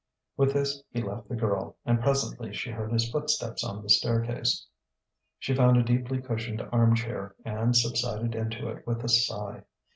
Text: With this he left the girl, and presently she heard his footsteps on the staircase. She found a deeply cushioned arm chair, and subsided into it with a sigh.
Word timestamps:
With 0.35 0.53
this 0.53 0.81
he 0.89 1.03
left 1.03 1.29
the 1.29 1.35
girl, 1.35 1.77
and 1.85 2.01
presently 2.01 2.51
she 2.55 2.71
heard 2.71 2.91
his 2.91 3.11
footsteps 3.11 3.63
on 3.63 3.83
the 3.83 3.89
staircase. 3.91 4.65
She 5.37 5.53
found 5.53 5.77
a 5.77 5.83
deeply 5.83 6.19
cushioned 6.19 6.63
arm 6.71 6.95
chair, 6.95 7.35
and 7.45 7.75
subsided 7.75 8.33
into 8.33 8.67
it 8.69 8.87
with 8.87 9.03
a 9.03 9.09
sigh. 9.09 9.61